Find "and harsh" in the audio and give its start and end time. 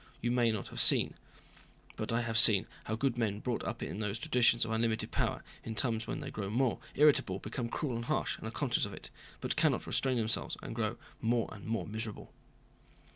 7.97-8.39